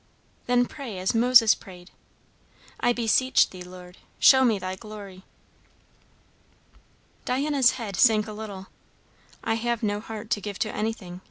[0.47, 1.91] "Then pray as Moses prayed,
[2.79, 3.63] 'I beseech thee,
[4.17, 5.21] show me thy glory.'"
[7.23, 8.65] Diana's head sank a little.
[9.43, 11.19] "I have no heart to give to anything!"